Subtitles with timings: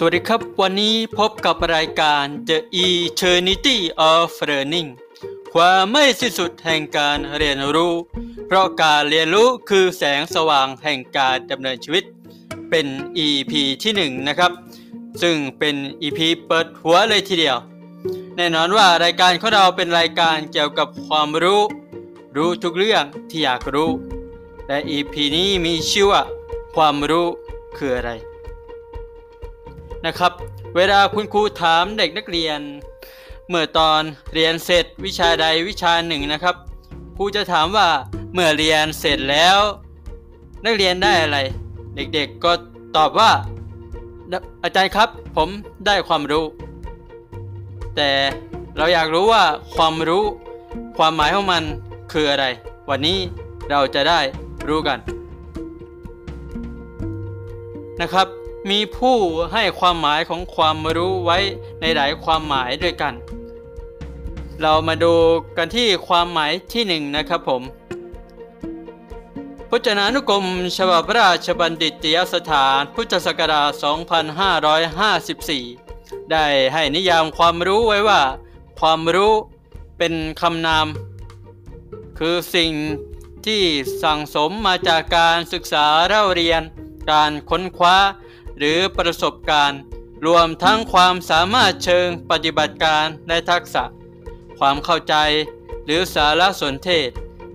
[0.00, 3.78] สวัสดีครับ วันนี้พบกับรายการ The Eternity
[4.12, 4.88] of Learning
[5.52, 7.94] ความไม่สิ้นสุดแห่งการเรียนรู้
[8.46, 12.04] เพราะการเรียนรู้คือแสงสว่างแห่งการดำเนินชีวิต
[12.70, 12.86] เป็น
[13.26, 13.52] EP
[13.82, 14.52] ที่ 1นนะครับ
[15.22, 17.56] ซึ่งเป็น EP เปิดหัวเลยทีเดียว
[18.36, 21.62] แน่นอนว่ารายการของเราเป็นรายการเกี่ยวกับความรู้
[22.36, 23.90] รู้ทุกเรื่องที่อยากรู้
[24.68, 26.22] และ EP นี้มีชื่อว่า
[26.74, 27.26] ความรู้
[27.78, 28.12] คืออะไร
[30.06, 30.32] นะครับ
[30.76, 32.60] เวลาคุณครูถามเด็กนักเรียน
[33.48, 34.00] เมื่อตอน
[34.34, 36.54] เรียนเสร็จวิชาใดวิชาหนึ่งนะครับ
[37.16, 37.88] ครูจะถามว่า
[38.32, 39.58] เมื่อเรียนเสร็จแล้ว
[40.64, 41.38] นักเรียนได้อะไร
[41.94, 42.52] เด็กๆก็
[42.96, 43.30] ตอบว่า
[44.62, 45.48] อาจารย์ครับ ผม
[45.86, 46.44] ได้ความรู้
[47.96, 48.10] แต่
[48.76, 49.44] เราอยากรู้ว่า
[49.76, 50.24] ความรู้
[50.98, 51.62] ความหมายของมัน
[52.12, 52.46] คืออะไร
[52.90, 53.18] วันนี้
[53.70, 54.20] เราจะได้
[54.68, 54.98] รู้กัน
[58.00, 58.26] นะครับ
[58.70, 59.16] มีผู้
[59.52, 61.38] ให้ความหมายของความรู้ไว้
[61.80, 63.14] ในหลายความหมายด้วยกัน
[64.62, 65.14] เรามาดู
[65.56, 67.62] กันที่ความหมายที่หนึ่งนะครับผม
[69.68, 70.44] พจนานุกรม
[70.78, 73.84] ฉบับราชบัณฑิตยสถานพุทธศักราช
[75.06, 78.22] 2554 ได้ให้นิยามความรู้ไว้ว่า
[78.80, 79.32] ความรู้
[79.98, 80.86] เป็นคำนาม
[82.18, 82.72] คือสิ่ง
[83.46, 83.62] ที่
[84.02, 86.62] สั่งสมมาจากการศึกษาเล่าเรียน
[87.10, 87.96] การค้นคว้า
[88.58, 89.80] หรือประสบการณ์
[90.26, 93.84] รวมทั้งความสามารถเชิงปฏิบัติการและทักษะ
[94.58, 95.14] ความเข้าใจ
[95.84, 97.08] หรือสารสนเทศ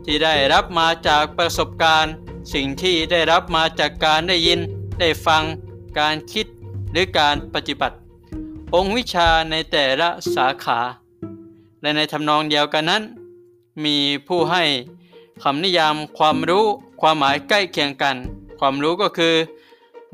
[0.06, 2.14] ที่ได้รับมาจากประสบการณ์
[2.54, 4.60] สิ่งที่ได้รับมาจากการได้ยิน
[5.00, 5.44] ได้ฟัง
[6.00, 6.46] การคิด
[6.92, 7.96] หรือการปฏิบัติ
[8.76, 10.80] องค์วิชาในแต่ละสาขา
[11.82, 13.04] และในทำนองเดียวกันนั้น
[13.86, 14.64] มีผู้ให้
[15.44, 16.66] คำนิยามความรู้
[17.02, 18.16] ความหมายใกล้เคียงกัน
[18.60, 19.36] ความรู้ก็คือ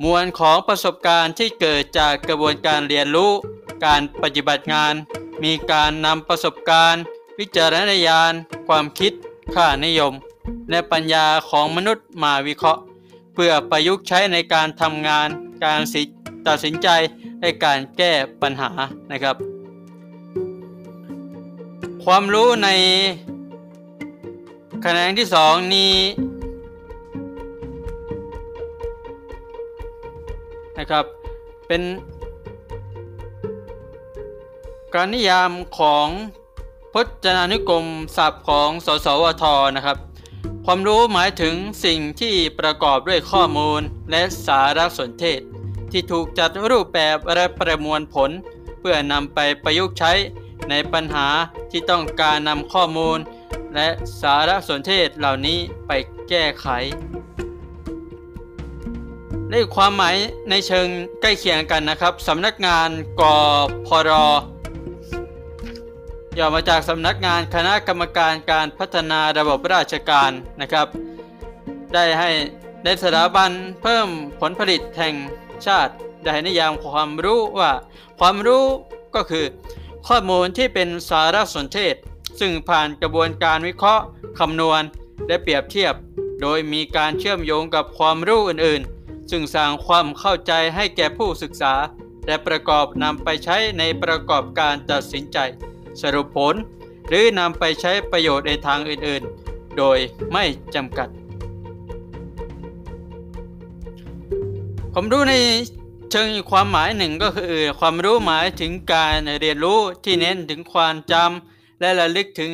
[0.03, 3.31] มวลของประสบการณ์ที่เกิดจากกระบวนการเรียนรู้
[3.85, 4.93] การปฏิบัติงาน
[5.43, 7.03] มีการนำประสบการณ์
[7.39, 8.33] วิจารณญาณ
[8.67, 9.11] ความคิด
[9.55, 10.13] ค่านิยม
[10.69, 12.81] และปัญญาของมนุษย์มาวิเคราะห์
[13.33, 15.27] เพื่อประยุกต์ใช้ในการทำงาน
[15.65, 15.79] การ
[16.47, 16.87] ตัดสินใจ
[17.39, 18.69] และการแก้ปัญหา
[19.11, 19.35] นะครับ
[22.03, 22.69] ความรู้ใน
[24.83, 25.93] คะแขนที่สองนี้
[30.79, 31.05] นะครับ
[31.67, 31.81] เป็น
[34.93, 36.07] การนิยามของ
[36.93, 37.85] พจนานุกรม
[38.17, 39.43] ศัพท์ของสสวท
[39.75, 39.97] นะครับ
[40.65, 43.81] ความรู้หมายถึงสิ่งที่ประกอบด้วยข้อมูล
[44.11, 45.41] และสารสนเทศ
[45.91, 48.29] ที่ถูกจัดรูปแบบและประมวลผล
[48.79, 50.13] เพื่อนำไปประยุกต์ใช้
[50.69, 51.27] ในปัญหา
[51.71, 53.17] ที่ต้องการนำข้อมูล
[53.75, 53.87] และ
[54.21, 55.91] สารสนเทศเหล่านี้ไป
[56.29, 56.67] แก้ไข
[59.51, 60.15] ในความหมาย
[60.49, 60.87] ในเชิง
[61.21, 62.89] ใกล้เคียงกันนะครับสำนักงาน
[63.21, 63.23] ก
[63.87, 64.11] พร
[66.37, 70.87] ย่อมาจากสำนักงานคณะกรรมการการพัฒนาระบบราชการนะครับ
[71.93, 72.29] ได้ให้
[72.83, 73.51] ในสถาบัน
[73.81, 74.07] เพิ่ม
[74.39, 75.15] ผลผลิตแห่ง
[75.65, 75.93] ชาติ
[76.23, 77.71] ได้นิยามความรู้ว่า
[78.19, 78.65] ความรู้
[79.15, 79.45] ก็คือ
[80.07, 81.95] ข้อมูลที่เป็นสารสนเทศ
[82.39, 84.03] ซึ่งผ่านกระบวนการวิเคราะห์
[84.39, 84.81] คำนวณ
[85.27, 85.93] และเปรียบเทียบ
[86.41, 88.98] โดยมีการเชื่อมโยงกับความรู้อื่นๆ
[89.29, 91.73] ซึ่งสร้างความเข้าใจให้แก่ผู้ศึกษา
[92.27, 95.37] และประกอบนำไปใช้ในประกอบการตัดสินใจ
[96.01, 96.55] สรุปผล
[97.07, 99.97] หรือนำไปใช้ประโยชน์ในทางอื่นๆ โดย
[100.31, 100.43] ไม่
[100.75, 101.09] จำกัด
[104.93, 105.35] ผมรู้ใน
[106.11, 112.51] เชิงความหมายหนึ่งก็คือความรู้หมายถึงการเรียนรู้ที่เน้นถึงความจำและระลึกถึง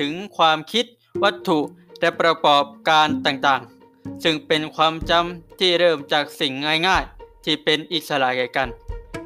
[0.00, 0.84] ถึงความคิด
[1.22, 1.58] วัตถุ
[2.00, 3.79] และประกอบการต่างๆ
[4.22, 6.52] ซึ่งเป็นความจำที่เริ่มจากสิ่ง
[6.86, 8.68] ง่ายๆ ที่เป็นอิสระแก่กัน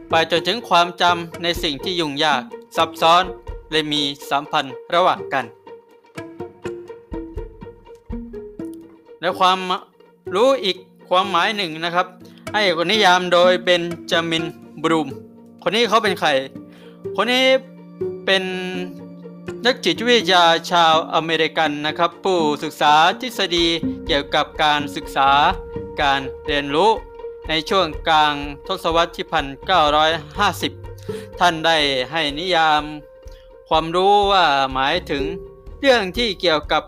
[0.08, 2.42] ไปจนถึงความจำในสิ่งที่ยุ่งยาก
[2.76, 3.22] ซับซ้อน
[3.70, 5.44] และมีสัมพันธ์ระหว่างกัน
[9.20, 9.58] และความ
[10.34, 10.76] รู้อีก
[11.08, 12.06] ความหมายหนึ่งนะครับ
[12.54, 14.44] ให้คนนิยามโดยเป็นจามิน
[14.82, 15.08] บรูม
[15.62, 16.28] คนนี้เขาเป็นใคร
[17.16, 17.44] คนนี้
[18.26, 18.44] เป็น
[19.66, 23.66] นักจิตวิทยาชาวอเมริกันนะครับ ผู้ศึกษาทฤษฎี
[24.06, 25.30] เกี่ยวกับการศึกษา
[26.02, 26.90] การเรียนรู้
[27.48, 28.34] ในช่วงกลาง
[28.66, 30.72] ทศวรรษที่พันเก้าร้อยห้าสิบ
[31.40, 31.76] ท่านได้
[32.10, 32.82] ให้นิยาม
[33.68, 34.44] ความรู้ว่า
[34.74, 35.24] หมายถึง
[35.80, 36.82] เรื่องที่เกี่ยวกับ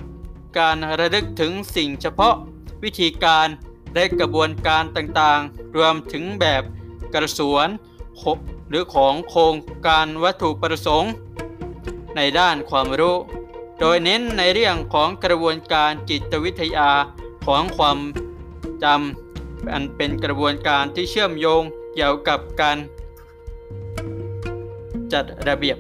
[0.58, 2.34] การระลึกถึงสิ่งเฉพาะ
[2.82, 3.48] วิธีการ
[3.94, 6.62] และกระบวนการต่างๆ รวมถึงแบบ
[7.14, 7.68] กระสวน
[8.68, 9.54] หรือของโครง
[9.86, 11.12] การวัตถุประสงค์
[12.16, 13.16] ในด้านความรู้
[13.80, 16.90] โดยเน้นในเรื่องของกระบวนการจิตวิทยา
[17.46, 17.98] ของความ
[18.84, 21.62] จำอันเป็นกระบวนการที่เชื่อมโยง
[21.94, 22.78] เกี่ยวกับการ
[25.12, 25.78] จัดระเบียบ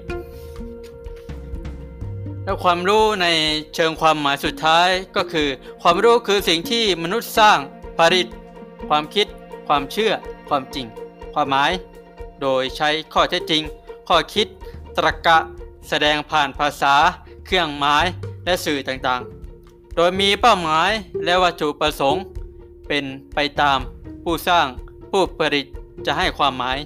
[2.44, 3.26] และความรู้ใน
[3.74, 5.48] เชิงความหมายสุดท้ายก็คือ
[5.82, 7.58] ความรู้คือสิ่งที่มนุษย์สร้าง
[7.98, 8.26] ผลิต
[8.88, 9.26] ความคิด
[9.68, 10.12] ความเชื่อ
[10.48, 10.86] ความจริง
[11.34, 11.72] ความหมาย
[12.42, 13.62] โดยใช้ข้อเท็จจริง
[14.08, 14.46] ข้อคิด
[14.96, 15.38] ตรรกะ
[15.88, 16.94] แสดงผ่านภาษา
[17.46, 18.04] เครื่องหมาย
[18.44, 20.90] และสื่อต่างๆ โดยมีเป้าหมาย
[21.24, 22.22] และวัตถุประสงค์
[22.88, 23.04] เป็น
[23.34, 23.78] ไปตาม
[24.22, 24.66] ผู้สร้าง
[25.10, 25.66] ผู้ผลิต
[26.06, 26.78] จะให้ความหมาย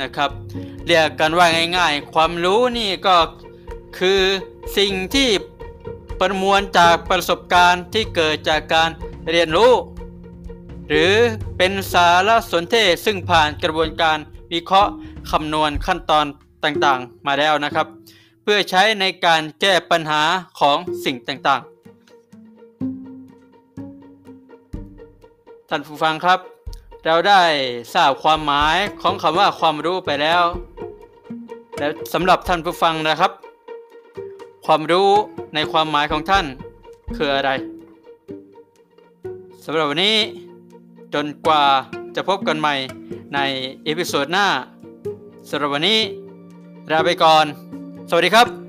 [0.00, 0.30] นะครับ
[0.86, 1.46] เรียกกันว่า
[1.78, 3.16] ง่ายๆ ความรู้นี่ก็
[3.98, 4.20] คือ
[4.78, 5.28] สิ่งที่
[6.20, 8.90] ประมวลจากประสบการณ์ที่เกิดจากการ
[9.30, 9.72] เรียนรู้
[10.88, 11.14] หรือ
[11.56, 14.18] เป็นสารสนเทศซึ่งผ่านกระบวนการ
[14.52, 14.92] วิเคราะห์
[15.30, 16.26] คำนวณขั้นตอน
[16.64, 17.86] ต่างๆ มาแล้วนะครับ
[18.42, 20.22] เพื่อใช้ในการแก้ปัญหา
[20.60, 21.70] ของสิ่งต่างๆ
[25.68, 26.38] ท่านผู้ฟังครับ
[27.06, 27.42] เราได้
[27.94, 30.42] ทราบความหมายของคำว่าความรู้ไปแล้ว
[31.78, 33.32] แล้วสำหรับท่านผู้ฟังนะครับ
[34.66, 35.08] ความรู้
[35.54, 36.46] ในความหมายของท่าน
[37.16, 37.50] คืออะไร
[39.64, 40.16] สำหรับวันนี้
[41.14, 41.64] จนกว่า
[42.16, 42.74] จะพบกันใหม่
[43.34, 43.38] ใน
[43.84, 44.46] episode หน้า
[45.48, 45.98] สำหรับวันนี้
[46.94, 47.44] ลาไปก่อน
[48.10, 48.61] สวัสดีครับ